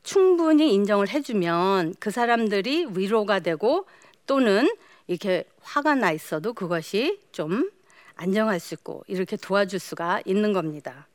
충분히 0.03 0.74
인정을 0.74 1.10
해주면 1.10 1.96
그 2.00 2.10
사람들이 2.10 2.88
위로가 2.91 3.39
되고 3.39 3.86
또는 4.25 4.74
이렇게 5.08 5.44
화가 5.62 5.96
나 5.96 6.12
있어도 6.13 6.53
그것이 6.53 7.20
좀 7.34 7.70
안정할 8.15 8.62
수 8.62 8.74
있고 8.75 9.03
이렇게 9.08 9.36
도와줄 9.36 9.79
수가 9.79 10.22
있는 10.24 10.53
겁니다. 10.53 11.08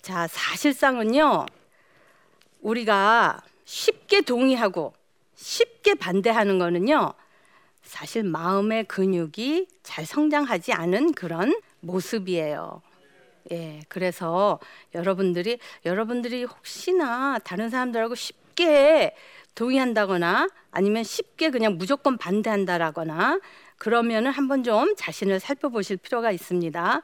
자, 0.00 0.26
사실상은요, 0.28 1.44
우리가 2.60 3.42
쉽게 3.66 4.22
동의하고 4.22 4.94
쉽게 5.34 5.94
반대하는 5.94 6.58
거는요. 6.58 7.12
사실 7.82 8.22
마음의 8.22 8.84
근육이 8.84 9.66
잘 9.82 10.06
성장하지 10.06 10.72
않은 10.72 11.12
그런 11.12 11.54
모습이에요. 11.80 12.82
예, 13.52 13.80
그래서 13.88 14.58
여러분들이 14.94 15.58
여러분들이 15.84 16.44
혹시나 16.44 17.38
다른 17.38 17.70
사람들하고 17.70 18.14
쉽게 18.14 19.14
동의한다거나 19.54 20.48
아니면 20.70 21.02
쉽게 21.04 21.50
그냥 21.50 21.78
무조건 21.78 22.18
반대한다라거나 22.18 23.40
그러면은 23.78 24.30
한번 24.30 24.62
좀 24.64 24.94
자신을 24.96 25.40
살펴보실 25.40 25.96
필요가 25.96 26.30
있습니다. 26.30 27.02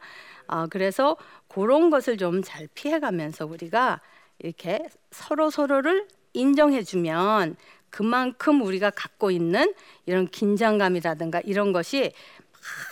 어, 0.49 0.66
그래서 0.69 1.16
그런 1.49 1.90
것을 1.90 2.16
좀 2.19 2.43
잘 2.43 2.69
피해가면서 2.75 3.47
우리가 3.47 4.00
이렇게 4.38 4.87
서로 5.11 5.50
서로를 5.50 6.07
인정해주면 6.35 7.57
그만큼 7.90 8.61
우리가 8.62 8.90
갖고 8.90 9.31
있는 9.31 9.73
이런 10.04 10.26
긴장감이라든가 10.26 11.40
이런 11.45 11.73
것이 11.73 12.12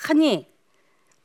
많이 0.09 0.52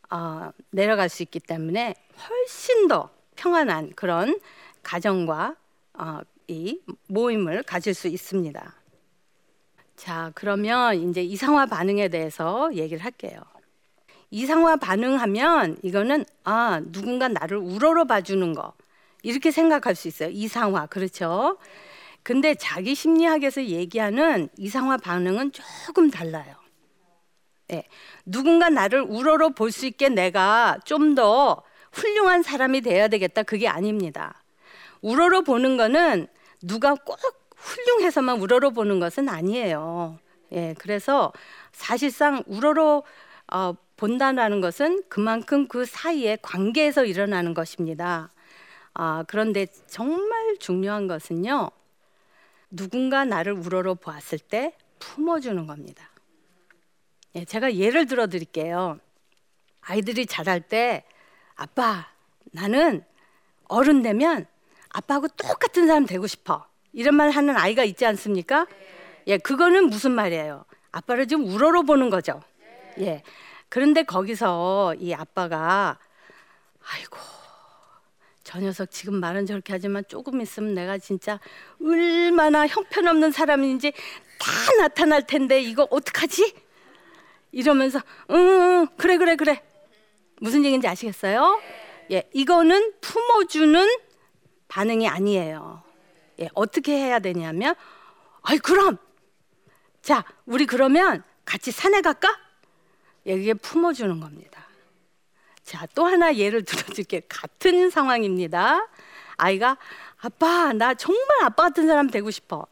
어, 0.10 0.52
내려갈 0.72 1.10
수 1.10 1.24
있기 1.24 1.40
때문에 1.40 1.96
훨씬 2.28 2.88
더 2.88 3.10
평안한 3.36 3.94
그런 3.96 4.40
가정과 4.84 5.56
어, 5.94 6.20
이 6.48 6.80
모임을 7.08 7.64
가질 7.64 7.94
수 7.94 8.08
있습니다. 8.08 8.74
자, 9.96 10.32
그러면 10.36 10.96
이제 11.10 11.22
이상화 11.24 11.66
반응에 11.66 12.08
대해서 12.08 12.70
얘기를 12.74 13.04
할게요. 13.04 13.42
이상화 14.30 14.76
반응하면 14.78 15.78
이거는 15.84 16.26
아 16.44 16.82
누군가 16.92 17.28
나를 17.28 17.58
우러러 17.58 18.06
봐주는 18.06 18.54
거 18.54 18.74
이렇게 19.24 19.52
생각할 19.52 19.96
수 19.96 20.08
있어요. 20.08 20.30
이상화 20.30 20.88
그렇죠? 20.88 21.58
근데 22.24 22.56
자기 22.56 22.94
심리학에서 22.94 23.66
얘기하는 23.66 24.50
이상화 24.58 24.98
반응은 24.98 25.54
조금 25.54 26.12
달라요. 26.12 26.56
네. 27.68 27.84
누군가 28.26 28.70
나를 28.70 29.02
우러러 29.02 29.50
볼 29.50 29.72
수 29.72 29.86
있게 29.86 30.10
내가 30.10 30.78
좀 30.86 31.16
더 31.16 31.64
훌륭한 31.92 32.44
사람이 32.44 32.82
돼야 32.82 33.08
되겠다. 33.08 33.44
그게 33.44 33.68
아닙니다. 33.68 34.44
우러러 35.02 35.42
보는 35.42 35.78
거는 35.78 36.28
누가 36.62 36.96
꼭 36.96 37.20
훌륭해서만 37.56 38.40
우러러 38.40 38.70
보는 38.70 39.00
것은 39.00 39.30
아니에요. 39.30 40.20
예, 40.52 40.76
그래서 40.78 41.34
사실상 41.72 42.44
우러러 42.48 43.03
어, 43.51 43.74
본다는 43.96 44.62
것은 44.62 45.03
그만큼 45.10 45.68
그 45.68 45.86
사이의 45.86 46.40
관계에서 46.42 47.06
일어나는 47.06 47.53
것입니다. 47.53 48.32
아, 48.94 49.24
그런데 49.27 49.66
정말 49.88 50.58
중요한 50.60 51.08
것은요. 51.08 51.72
누군가 52.70 53.25
나를 53.25 53.53
우러러 53.53 53.96
보았을 53.96 54.40
때 54.40 54.75
품어주는 55.00 55.66
겁니다. 55.66 56.10
예, 57.38 57.46
제가 57.46 57.76
예를 57.76 58.08
들어 58.08 58.26
드릴게요. 58.26 58.98
아이들이 59.82 60.26
자랄 60.26 60.60
때 60.60 61.04
아빠 61.56 62.08
나는 62.46 63.04
어른 63.66 64.02
되면 64.02 64.48
아빠하고 64.90 65.28
똑같은 65.30 65.86
사람 65.86 66.08
되고 66.08 66.26
싶어. 66.26 66.66
이런 66.94 67.14
말 67.14 67.30
하는 67.30 67.56
아이가 67.56 67.84
있지 67.84 68.08
않습니까? 68.08 68.66
예, 69.28 69.38
그거는 69.38 69.88
무슨 69.88 70.14
말이에요? 70.14 70.66
아빠를 70.92 71.28
좀 71.28 71.46
우러러 71.46 71.84
보는 71.84 72.10
거죠. 72.10 72.42
예. 73.00 73.22
그런데 73.70 74.02
거기서 74.02 74.96
이 74.96 75.14
아빠가 75.14 76.00
아이고 76.90 77.18
저 78.44 78.60
녀석 78.60 78.90
지금 78.90 79.14
말은 79.16 79.46
저렇게 79.46 79.74
하지만 79.74 80.04
조금 80.08 80.42
있으면 80.42 80.74
내가 80.74 80.98
진짜 80.98 81.40
얼마나 81.80 82.66
형편없는 82.66 83.32
사람인지 83.32 83.92
다 84.40 84.74
나타날 84.80 85.28
텐데 85.28 85.62
이거 85.62 85.88
어떡하지? 85.92 86.67
이러면서 87.51 88.00
응 88.31 88.88
그래 88.98 89.18
그래 89.18 89.36
그래 89.36 89.64
무슨 90.40 90.64
얘기인지 90.66 90.88
아시겠어요? 90.88 91.62
예 92.12 92.29
이거는 92.33 92.94
품어주는 93.01 93.88
반응이 94.68 95.07
아니에요. 95.07 95.83
예 96.40 96.50
어떻게 96.53 96.94
해야 96.94 97.20
되냐면 97.20 97.75
아이 98.44 98.57
그럼 98.57 98.98
자 100.01 100.24
우리 100.46 100.66
그러면 100.66 101.24
같이 101.46 101.72
산에 101.72 102.01
갈까? 102.01 102.29
여기에 103.25 103.55
품어주는 103.55 104.20
겁니다. 104.20 104.68
자, 105.64 105.86
또 105.96 106.05
하나 106.05 106.33
예를 106.36 106.64
들어줄게. 106.64 107.22
같은 107.27 107.90
상황입니다. 107.90 108.88
아이가 109.36 109.77
아빠, 110.22 110.72
나 110.72 110.94
정말 110.94 111.44
아빠 111.44 111.64
같은 111.64 111.88
사람 111.88 112.10
되고 112.10 112.31
싶어. 112.31 112.66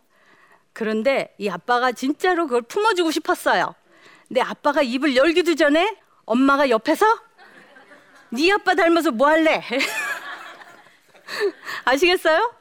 그런데 0.71 1.35
이 1.37 1.49
아빠가 1.49 1.91
진짜로 1.91 2.47
그걸 2.47 2.61
품어주고 2.61 3.11
싶었어요. 3.11 3.75
근데 4.27 4.41
아빠가 4.41 4.81
입을 4.81 5.15
열기도 5.15 5.55
전에 5.55 5.97
엄마가 6.25 6.69
옆에서 6.69 7.05
네 8.29 8.51
아빠 8.51 8.73
닮아서 8.73 9.11
뭐 9.11 9.27
할래? 9.27 9.61
아시겠어요? 11.85 12.53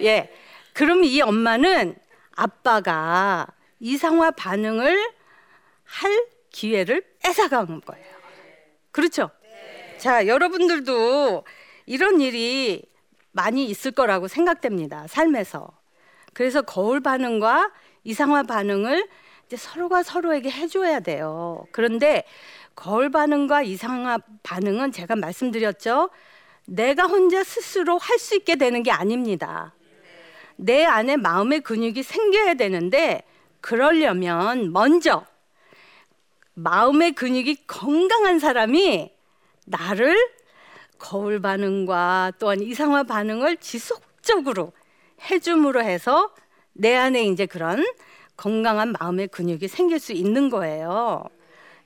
예. 0.00 0.32
그럼 0.72 1.04
이 1.04 1.20
엄마는 1.20 1.96
아빠가 2.34 3.46
이상화 3.80 4.32
반응을 4.32 5.12
할 5.84 6.26
기회를 6.50 7.02
뺏어간 7.22 7.80
거예요. 7.80 8.06
그렇죠? 8.90 9.30
자, 9.98 10.26
여러분들도 10.26 11.44
이런 11.86 12.20
일이 12.20 12.82
많이 13.32 13.66
있을 13.66 13.92
거라고 13.92 14.28
생각됩니다. 14.28 15.06
삶에서. 15.06 15.70
그래서 16.32 16.62
거울 16.62 17.00
반응과 17.00 17.70
이상화 18.04 18.44
반응을 18.44 19.08
서로가 19.56 20.02
서로에게 20.02 20.50
해줘야 20.50 21.00
돼요. 21.00 21.66
그런데 21.72 22.24
거울 22.74 23.10
반응과 23.10 23.62
이상화 23.62 24.18
반응은 24.42 24.92
제가 24.92 25.16
말씀드렸죠. 25.16 26.10
내가 26.66 27.04
혼자 27.04 27.42
스스로 27.42 27.98
할 27.98 28.18
수 28.18 28.36
있게 28.36 28.56
되는 28.56 28.82
게 28.82 28.90
아닙니다. 28.90 29.74
내 30.56 30.84
안에 30.84 31.16
마음의 31.16 31.60
근육이 31.60 32.02
생겨야 32.02 32.54
되는데 32.54 33.22
그러려면 33.60 34.72
먼저 34.72 35.24
마음의 36.54 37.12
근육이 37.12 37.66
건강한 37.66 38.38
사람이 38.38 39.10
나를 39.66 40.16
거울 40.98 41.40
반응과 41.40 42.32
또한 42.38 42.60
이상화 42.60 43.04
반응을 43.04 43.56
지속적으로 43.56 44.72
해줌으로 45.30 45.82
해서 45.82 46.30
내 46.72 46.94
안에 46.94 47.24
이제 47.24 47.46
그런 47.46 47.84
건강한 48.40 48.94
마음의 48.98 49.28
근육이 49.28 49.68
생길 49.68 50.00
수 50.00 50.14
있는 50.14 50.48
거예요. 50.48 51.24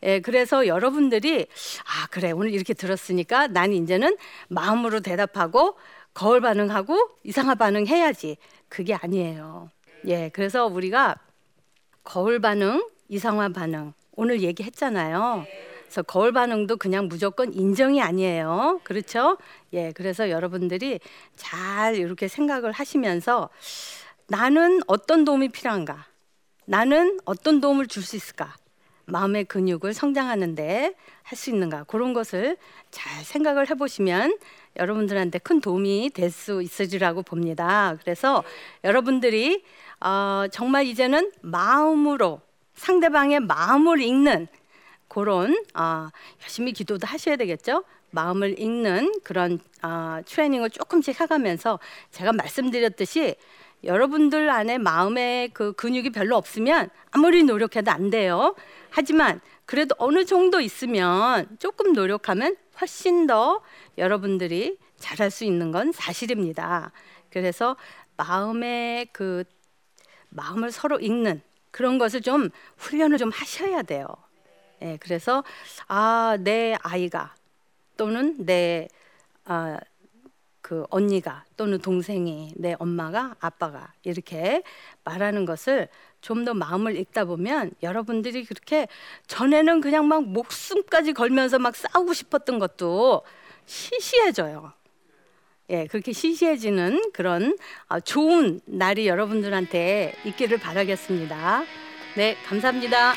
예, 0.04 0.20
그래서 0.20 0.68
여러분들이 0.68 1.48
아 1.84 2.06
그래 2.12 2.30
오늘 2.30 2.54
이렇게 2.54 2.74
들었으니까 2.74 3.48
난 3.48 3.72
이제는 3.72 4.16
마음으로 4.48 5.00
대답하고 5.00 5.76
거울 6.12 6.40
반응하고 6.40 6.96
이상화 7.24 7.56
반응 7.56 7.88
해야지 7.88 8.36
그게 8.68 8.94
아니에요. 8.94 9.68
예, 10.06 10.28
그래서 10.28 10.66
우리가 10.66 11.16
거울 12.04 12.38
반응, 12.38 12.86
이상화 13.08 13.48
반응 13.48 13.92
오늘 14.12 14.42
얘기했잖아요. 14.42 15.46
그래서 15.82 16.02
거울 16.02 16.30
반응도 16.30 16.76
그냥 16.76 17.08
무조건 17.08 17.52
인정이 17.52 18.00
아니에요. 18.00 18.80
그렇죠? 18.84 19.38
예, 19.72 19.90
그래서 19.90 20.30
여러분들이 20.30 21.00
잘 21.34 21.96
이렇게 21.96 22.28
생각을 22.28 22.70
하시면서 22.70 23.50
나는 24.28 24.82
어떤 24.86 25.24
도움이 25.24 25.48
필요한가? 25.48 26.13
나는 26.64 27.18
어떤 27.24 27.60
도움을 27.60 27.86
줄 27.86 28.02
수 28.02 28.16
있을까? 28.16 28.54
마음의 29.06 29.44
근육을 29.44 29.92
성장하는데 29.92 30.94
할 31.22 31.36
수 31.36 31.50
있는가? 31.50 31.84
그런 31.84 32.14
것을 32.14 32.56
잘 32.90 33.24
생각을 33.24 33.68
해보시면 33.70 34.38
여러분들한테 34.76 35.38
큰 35.40 35.60
도움이 35.60 36.10
될 36.14 36.30
수 36.30 36.62
있으리라고 36.62 37.22
봅니다. 37.22 37.96
그래서 38.00 38.42
여러분들이 38.82 39.62
어, 40.00 40.44
정말 40.50 40.86
이제는 40.86 41.32
마음으로 41.42 42.40
상대방의 42.74 43.40
마음을 43.40 44.00
읽는 44.00 44.48
그런 45.08 45.54
어, 45.74 46.08
열심히 46.42 46.72
기도도 46.72 47.06
하셔야 47.06 47.36
되겠죠. 47.36 47.84
마음을 48.10 48.58
읽는 48.58 49.12
그런 49.22 49.60
어, 49.82 50.20
트레이닝을 50.24 50.70
조금씩 50.70 51.20
해가면서 51.20 51.78
제가 52.10 52.32
말씀드렸듯이 52.32 53.36
여러분들 53.84 54.50
안에 54.50 54.78
마음의 54.78 55.50
그 55.50 55.72
근육이 55.72 56.10
별로 56.10 56.36
없으면 56.36 56.90
아무리 57.10 57.42
노력해도 57.44 57.90
안 57.90 58.10
돼요. 58.10 58.54
하지만 58.90 59.40
그래도 59.66 59.94
어느 59.98 60.24
정도 60.24 60.60
있으면 60.60 61.46
조금 61.58 61.92
노력하면 61.92 62.56
훨씬 62.80 63.26
더 63.26 63.62
여러분들이 63.98 64.78
잘할 64.98 65.30
수 65.30 65.44
있는 65.44 65.70
건 65.70 65.92
사실입니다. 65.92 66.92
그래서 67.30 67.76
마음의 68.16 69.08
그 69.12 69.44
마음을 70.30 70.70
서로 70.70 70.98
읽는 70.98 71.42
그런 71.70 71.98
것을 71.98 72.20
좀 72.20 72.50
훈련을 72.76 73.18
좀 73.18 73.30
하셔야 73.30 73.82
돼요. 73.82 74.06
예, 74.82 74.96
그래서 75.00 75.42
아, 75.88 76.36
내 76.40 76.76
아이가 76.82 77.34
또는 77.96 78.36
내 78.44 78.88
아, 79.44 79.78
그 80.64 80.86
언니가 80.88 81.44
또는 81.58 81.78
동생이 81.78 82.54
내 82.56 82.74
엄마가 82.78 83.36
아빠가 83.38 83.92
이렇게 84.02 84.62
말하는 85.04 85.44
것을 85.44 85.88
좀 86.22 86.46
더 86.46 86.54
마음을 86.54 86.96
읽다 86.96 87.26
보면 87.26 87.72
여러분들이 87.82 88.46
그렇게 88.46 88.88
전에는 89.26 89.82
그냥 89.82 90.08
막 90.08 90.24
목숨까지 90.24 91.12
걸면서 91.12 91.58
막 91.58 91.76
싸우고 91.76 92.14
싶었던 92.14 92.58
것도 92.58 93.24
시시해져요. 93.66 94.72
예, 95.68 95.86
그렇게 95.86 96.14
시시해지는 96.14 97.12
그런 97.12 97.58
아, 97.88 98.00
좋은 98.00 98.60
날이 98.64 99.06
여러분들한테 99.06 100.14
있기를 100.24 100.58
바라겠습니다. 100.58 101.64
네, 102.16 102.36
감사합니다. 102.46 103.12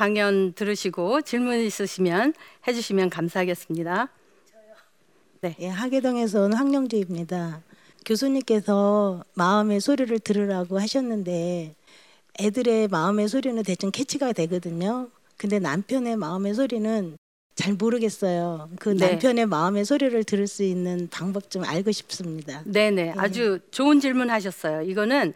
강연 0.00 0.54
들으시고 0.54 1.20
질문 1.20 1.58
있으시면 1.58 2.32
해주시면 2.66 3.10
감사하겠습니다. 3.10 4.08
예, 5.60 5.68
하계동에서 5.68 6.44
온 6.44 6.54
황영주입니다. 6.54 7.60
교수님께서 8.06 9.22
마음의 9.34 9.82
소리를 9.82 10.18
들으라고 10.20 10.80
하셨는데 10.80 11.74
애들의 12.40 12.88
마음의 12.88 13.28
소리는 13.28 13.62
대충 13.62 13.90
캐치가 13.90 14.32
되거든요. 14.32 15.10
근데 15.36 15.58
남편의 15.58 16.16
마음의 16.16 16.54
소리는 16.54 17.18
잘 17.54 17.74
모르겠어요. 17.74 18.70
그 18.78 18.96
네. 18.96 19.10
남편의 19.10 19.44
마음의 19.44 19.84
소리를 19.84 20.24
들을 20.24 20.46
수 20.46 20.62
있는 20.62 21.08
방법 21.10 21.50
좀 21.50 21.62
알고 21.62 21.92
싶습니다. 21.92 22.62
네네, 22.64 23.16
아주 23.18 23.58
좋은 23.70 24.00
질문 24.00 24.30
하셨어요. 24.30 24.80
이거는 24.80 25.34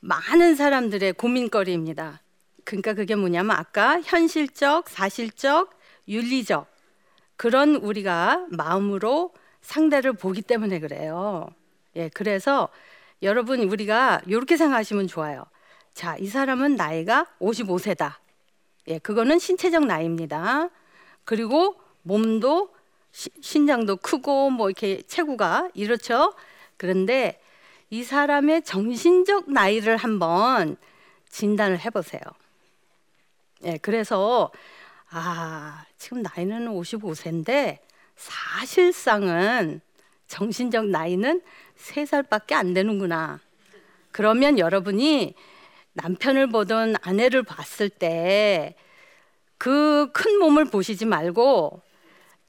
많은 0.00 0.56
사람들의 0.56 1.12
고민거리입니다. 1.12 2.20
그러니까 2.66 2.94
그게 2.94 3.14
뭐냐면 3.14 3.56
아까 3.56 4.00
현실적, 4.02 4.90
사실적, 4.90 5.70
윤리적 6.08 6.66
그런 7.36 7.76
우리가 7.76 8.46
마음으로 8.50 9.32
상대를 9.62 10.14
보기 10.14 10.42
때문에 10.42 10.80
그래요. 10.80 11.46
예, 11.94 12.10
그래서 12.12 12.68
여러분 13.22 13.60
우리가 13.60 14.20
이렇게 14.26 14.56
생각하시면 14.56 15.06
좋아요. 15.06 15.44
자, 15.94 16.16
이 16.18 16.26
사람은 16.26 16.74
나이가 16.74 17.26
55세다. 17.40 18.14
예, 18.88 18.98
그거는 18.98 19.38
신체적 19.38 19.86
나이입니다. 19.86 20.68
그리고 21.24 21.76
몸도 22.02 22.74
시- 23.12 23.30
신장도 23.40 23.98
크고 23.98 24.50
뭐 24.50 24.70
이렇게 24.70 25.02
체구가 25.02 25.70
이렇죠. 25.74 26.34
그런데 26.76 27.40
이 27.90 28.02
사람의 28.02 28.62
정신적 28.62 29.50
나이를 29.52 29.96
한번 29.96 30.76
진단을 31.30 31.78
해보세요. 31.78 32.20
예, 33.64 33.78
그래서 33.78 34.50
아 35.10 35.84
지금 35.98 36.22
나이는 36.22 36.68
55세인데 36.68 37.78
사실상은 38.16 39.80
정신적 40.28 40.86
나이는 40.88 41.42
3살밖에 41.78 42.54
안 42.54 42.74
되는구나. 42.74 43.40
그러면 44.12 44.58
여러분이 44.58 45.34
남편을 45.94 46.48
보든 46.48 46.94
아내를 47.02 47.42
봤을 47.42 47.88
때 47.88 48.74
그 49.58 50.10
큰 50.12 50.38
몸을 50.38 50.66
보시지 50.66 51.06
말고 51.06 51.80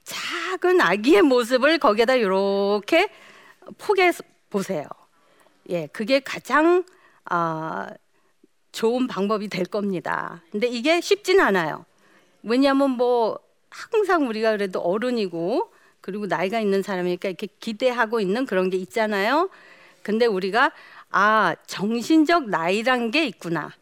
작은 0.04 0.80
아기의 0.80 1.22
모습을 1.22 1.78
거기에다 1.78 2.14
이렇게 2.14 3.08
포개 3.78 4.12
보세요. 4.50 4.86
예, 5.70 5.86
그게 5.88 6.20
가장 6.20 6.84
아, 7.24 7.88
좋은 8.72 9.06
방법이 9.06 9.48
될 9.48 9.64
겁니다. 9.64 10.42
근데 10.50 10.66
이게 10.66 11.00
쉽진 11.00 11.40
않아요. 11.40 11.84
왜냐하면 12.42 12.90
뭐 12.90 13.38
항상 13.70 14.28
우리가 14.28 14.52
그래도 14.52 14.80
어른이고 14.80 15.70
그리고 16.00 16.26
나이가 16.26 16.60
있는 16.60 16.82
사람이니까 16.82 17.28
이렇게 17.28 17.48
기대하고 17.60 18.20
있는 18.20 18.46
그런 18.46 18.70
게 18.70 18.76
있잖아요. 18.78 19.50
근데 20.02 20.26
우리가 20.26 20.72
아 21.10 21.54
정신적 21.66 22.48
나이란 22.48 23.10
게 23.10 23.26
있구나. 23.26 23.72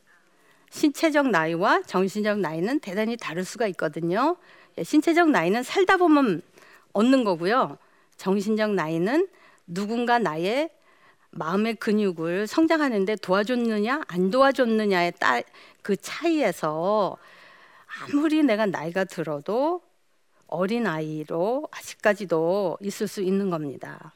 신체적 0.70 1.29
나이와 1.29 1.83
정신적 1.83 2.40
나이는 2.40 2.81
대단히 2.81 3.16
다를 3.16 3.44
수가 3.44 3.66
있거든요. 3.68 4.37
예, 4.79 4.85
신체적 4.85 5.31
나이는 5.31 5.62
살다 5.62 5.96
보면 5.96 6.42
얻는 6.92 7.25
거고요. 7.25 7.79
정신적 8.16 8.75
나이는 8.75 9.29
누군가 9.66 10.18
나의 10.18 10.70
마음의 11.31 11.77
근육을 11.77 12.47
성장하는데 12.47 13.17
도와줬느냐 13.17 14.03
안 14.07 14.31
도와줬느냐에 14.31 15.12
따그 15.12 15.97
차이에서 16.01 17.17
아무리 18.03 18.43
내가 18.43 18.67
나이가 18.67 19.05
들어도 19.05 19.83
어린 20.47 20.87
아이로 20.87 21.69
아직까지도 21.71 22.79
있을 22.83 23.09
수 23.09 23.21
있는 23.23 23.51
겁니다. 23.51 24.12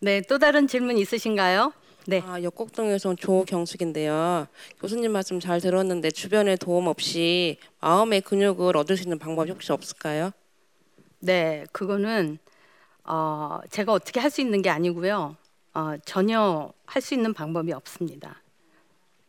네, 0.00 0.20
또 0.22 0.38
다른 0.38 0.66
질문 0.66 0.98
있으신가요? 0.98 1.72
네. 2.08 2.22
아, 2.24 2.40
역곡동에서 2.40 3.08
온 3.10 3.16
조경숙인데요. 3.16 4.46
교수님 4.80 5.10
말씀 5.10 5.40
잘 5.40 5.60
들었는데 5.60 6.10
주변의 6.12 6.58
도움 6.58 6.86
없이 6.86 7.58
마음의 7.80 8.20
근육을 8.20 8.76
얻을 8.76 8.96
수 8.96 9.02
있는 9.04 9.18
방법이 9.18 9.50
혹시 9.50 9.72
없을까요? 9.72 10.30
네, 11.20 11.64
그거는 11.72 12.38
어, 13.04 13.60
제가 13.70 13.92
어떻게 13.92 14.20
할 14.20 14.30
수 14.30 14.40
있는 14.40 14.62
게 14.62 14.70
아니고요. 14.70 15.36
어, 15.76 15.98
전혀 16.06 16.72
할 16.86 17.02
수 17.02 17.12
있는 17.12 17.34
방법이 17.34 17.70
없습니다. 17.74 18.40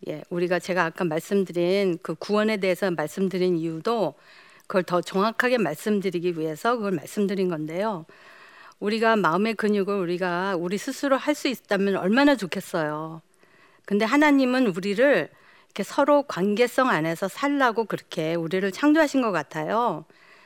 예, 0.07 0.23
우리가 0.29 0.60
제가 0.60 0.86
아까 0.86 1.03
말씀드린 1.03 1.97
그 2.01 2.15
구원에 2.15 2.55
대해서 2.55 2.89
말씀드린 2.89 3.57
이유도 3.57 4.13
그걸 4.62 4.83
더 4.83 5.01
정확하게 5.01 5.57
말씀드리기 5.57 6.39
위해서 6.39 6.77
그걸 6.77 6.93
말씀드린 6.93 7.49
건데요. 7.49 8.05
우리가 8.79 9.17
마음의 9.17 9.55
근육을 9.55 9.93
우리가 9.93 10.55
우리 10.57 10.77
스스로 10.77 11.17
할 11.17 11.36
수 11.36 11.49
있다면 11.49 11.97
얼마나 11.97 12.38
좋겠어요. 12.38 13.21
근데 13.86 14.05
하나님은 14.05 14.67
우리를 14.67 15.29
이렇게 15.65 15.83
서로 15.83 16.23
관계성 16.23 16.88
안에서 16.89 17.27
살라고 17.27 17.83
그렇게 17.86 18.36
우리를 18.36 18.71
창조하신 18.71 19.21
것 19.21 19.33
같아요. 19.33 20.05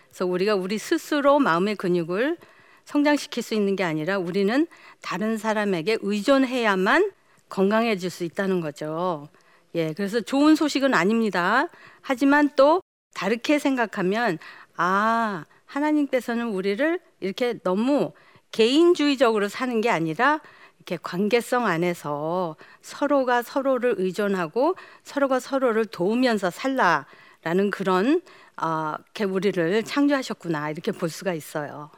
그래서 0.10 0.26
우리가 0.26 0.56
우리 0.56 0.80
스스로 0.80 1.38
마음의 1.38 1.76
근육을 1.76 2.38
성장시킬 2.86 3.44
수 3.44 3.54
있는 3.54 3.76
게 3.76 3.84
아니라 3.84 4.18
우리는 4.18 4.68
다른 5.02 5.38
사람에게 5.38 5.98
의존해야만 6.02 7.12
건강해질 7.50 8.10
수 8.10 8.24
있다는 8.24 8.62
거죠. 8.62 9.28
예, 9.76 9.94
그래서 9.94 10.22
좋은 10.22 10.56
소식은 10.56 10.94
아닙니다. 10.94 11.68
하지만 12.02 12.50
또 12.56 12.82
다르게 13.14 13.60
생각하면 13.60 14.38
아 14.76 15.46
하나님께서는 15.66 16.48
우리를 16.48 17.00
이렇게 17.20 17.60
너무 17.60 18.12
개인주의적으로 18.52 19.48
사는 19.48 19.80
게 19.82 19.90
아니라 19.90 20.42
이렇게 20.78 20.98
관계성 21.02 21.68
안에서 21.68 22.56
서로가 22.82 23.44
서로를 23.44 23.96
의존하고 23.98 24.76
서로가 25.04 25.40
서로를 25.40 25.86
도우면서 25.86 26.50
살라라는 26.50 27.70
그런 27.72 28.22
아, 28.58 28.98
이렇게 29.00 29.24
우리를 29.24 29.84
창조하셨구나 29.84 30.72
이렇게 30.72 30.92
볼 30.92 31.10
수가 31.10 31.34
있어요. 31.34 31.90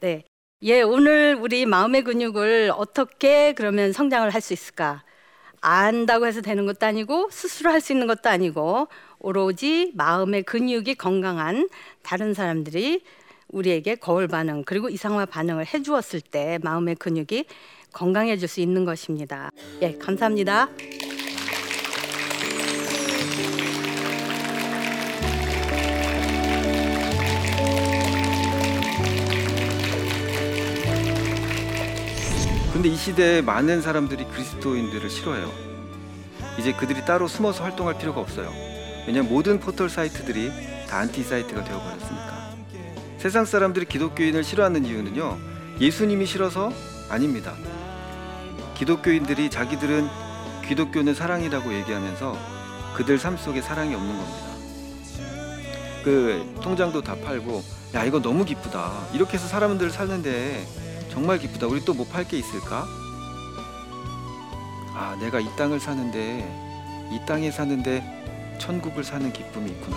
네, 0.00 0.24
예, 0.62 0.82
오늘 0.82 1.36
우리 1.40 1.66
마음의 1.66 2.02
근육을 2.02 2.72
어떻게 2.74 3.52
그러면 3.52 3.92
성장을 3.92 4.28
할 4.30 4.40
수 4.40 4.52
있을까? 4.52 5.04
안다고 5.60 6.26
해서 6.26 6.40
되는 6.40 6.66
것도 6.66 6.86
아니고 6.86 7.28
스스로 7.30 7.70
할 7.70 7.80
수 7.80 7.92
있는 7.92 8.06
것도 8.06 8.28
아니고 8.28 8.88
오로지 9.18 9.92
마음의 9.94 10.44
근육이 10.44 10.94
건강한 10.96 11.68
다른 12.02 12.34
사람들이 12.34 13.02
우리에게 13.48 13.96
거울 13.96 14.28
반응 14.28 14.62
그리고 14.64 14.88
이상화 14.88 15.26
반응을 15.26 15.66
해 15.66 15.82
주었을 15.82 16.20
때 16.20 16.58
마음의 16.62 16.96
근육이 16.96 17.46
건강해질 17.92 18.46
수 18.48 18.60
있는 18.60 18.84
것입니다. 18.84 19.50
예, 19.82 19.96
감사합니다. 19.98 20.68
근데 32.88 32.94
이 32.94 32.96
시대에 32.96 33.42
많은 33.42 33.82
사람들이 33.82 34.24
그리스도인들을 34.24 35.10
싫어해요. 35.10 35.52
이제 36.58 36.72
그들이 36.72 37.04
따로 37.04 37.28
숨어서 37.28 37.62
활동할 37.62 37.98
필요가 37.98 38.22
없어요. 38.22 38.50
왜냐면 39.06 39.30
모든 39.30 39.60
포털 39.60 39.90
사이트들이 39.90 40.50
다 40.88 40.96
안티 40.96 41.22
사이트가 41.22 41.64
되어버렸으니까. 41.64 42.56
세상 43.18 43.44
사람들이 43.44 43.84
기독교인을 43.84 44.42
싫어하는 44.42 44.86
이유는요. 44.86 45.36
예수님이 45.80 46.24
싫어서 46.24 46.72
아닙니다. 47.10 47.52
기독교인들이 48.74 49.50
자기들은 49.50 50.08
기독교는 50.66 51.12
사랑이라고 51.14 51.74
얘기하면서 51.74 52.38
그들 52.94 53.18
삶 53.18 53.36
속에 53.36 53.60
사랑이 53.60 53.94
없는 53.94 54.16
겁니다. 54.16 54.48
그 56.04 56.54
통장도 56.62 57.02
다 57.02 57.16
팔고 57.22 57.62
야 57.94 58.04
이거 58.04 58.22
너무 58.22 58.46
기쁘다. 58.46 59.08
이렇게 59.12 59.34
해서 59.34 59.46
사람들 59.46 59.90
사는데 59.90 60.87
정말 61.18 61.40
기쁘다. 61.40 61.66
우리 61.66 61.84
또 61.84 61.94
뭐 61.94 62.06
팔 62.06 62.24
게 62.28 62.38
있을까? 62.38 62.86
아 64.94 65.16
내가 65.20 65.40
이 65.40 65.46
땅을 65.56 65.80
사는데 65.80 66.46
이 67.10 67.18
땅에 67.26 67.50
사는데 67.50 68.56
천국을 68.60 69.02
사는 69.02 69.32
기쁨이 69.32 69.68
있구나. 69.72 69.96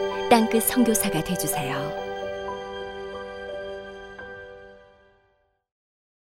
땅끝 0.31 0.63
선교사가 0.63 1.21
되주세요. 1.25 2.10